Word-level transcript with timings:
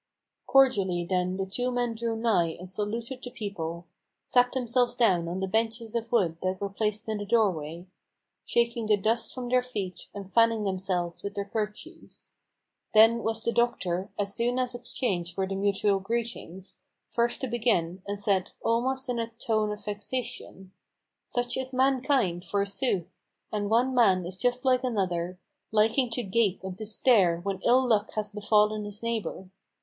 Cordially 0.47 1.03
then 1.07 1.37
the 1.37 1.45
two 1.45 1.69
men 1.71 1.93
drew 1.93 2.15
nigh, 2.15 2.55
and 2.57 2.67
saluted 2.67 3.21
the 3.23 3.29
couple; 3.29 3.85
Sat 4.23 4.51
themselves 4.51 4.95
down 4.95 5.27
on 5.27 5.41
the 5.41 5.47
benches 5.47 5.93
of 5.93 6.11
wood 6.11 6.37
that 6.41 6.59
were 6.59 6.69
placed 6.71 7.07
in 7.07 7.19
the 7.19 7.25
doorway, 7.27 7.85
Shaking 8.43 8.87
the 8.87 8.97
dust 8.97 9.31
from 9.31 9.47
their 9.49 9.61
feet, 9.61 10.07
and 10.11 10.31
fanning 10.33 10.63
themselves 10.63 11.21
with 11.21 11.35
their 11.35 11.45
kerchiefs. 11.45 12.33
Then 12.95 13.21
was 13.21 13.43
the 13.43 13.51
doctor, 13.51 14.09
as 14.17 14.33
soon 14.33 14.57
as 14.57 14.73
exchanged 14.73 15.37
were 15.37 15.45
the 15.45 15.53
mutual 15.55 15.99
greetings, 15.99 16.79
First 17.11 17.39
to 17.41 17.47
begin, 17.47 18.01
and 18.07 18.19
said, 18.19 18.53
almost 18.63 19.07
in 19.07 19.19
a 19.19 19.29
tone 19.29 19.71
of 19.71 19.85
vexation: 19.85 20.71
"Such 21.25 21.55
is 21.57 21.73
mankind, 21.73 22.43
forsooth! 22.43 23.21
and 23.51 23.69
one 23.69 23.93
man 23.93 24.25
is 24.25 24.35
just 24.35 24.65
like 24.65 24.83
another, 24.83 25.37
Liking 25.71 26.09
to 26.09 26.23
gape 26.23 26.63
and 26.63 26.75
to 26.79 26.87
stare 26.87 27.37
when 27.41 27.61
ill 27.63 27.87
luck 27.87 28.11
has 28.15 28.29
befallen 28.29 28.83
his 28.83 29.03
neighbor. 29.03 29.51